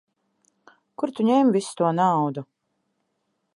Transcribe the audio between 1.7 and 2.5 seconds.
to naudu?